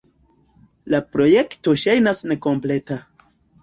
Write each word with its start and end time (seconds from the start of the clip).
La 0.95 1.03
projekto 1.17 1.77
ŝajnas 1.85 2.27
nekompleta. 2.35 3.03